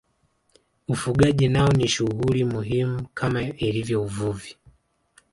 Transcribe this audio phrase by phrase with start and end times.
[0.87, 4.55] Ufugaji nao ni shughuli muhimu kama ilivyo uvuvi